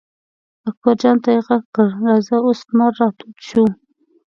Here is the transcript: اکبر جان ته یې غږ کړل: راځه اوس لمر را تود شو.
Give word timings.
اکبر 0.67 0.95
جان 1.01 1.17
ته 1.23 1.29
یې 1.35 1.39
غږ 1.47 1.63
کړل: 1.75 1.91
راځه 2.07 2.35
اوس 2.45 2.59
لمر 2.69 2.91
را 2.99 3.07
تود 3.17 3.37
شو. 3.47 3.63